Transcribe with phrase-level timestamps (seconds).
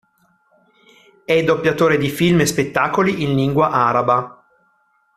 [1.25, 4.43] È doppiatore di film e spettacoli in lingua araba.